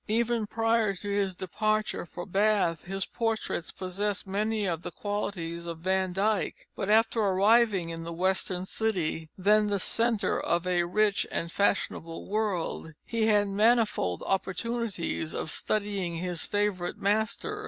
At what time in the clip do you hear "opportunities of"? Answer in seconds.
14.25-15.51